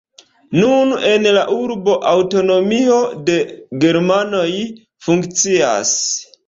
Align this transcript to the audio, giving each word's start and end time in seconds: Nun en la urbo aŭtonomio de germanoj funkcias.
Nun 0.59 0.95
en 1.09 1.27
la 1.35 1.43
urbo 1.57 1.97
aŭtonomio 2.13 2.99
de 3.29 3.39
germanoj 3.85 4.49
funkcias. 5.09 5.99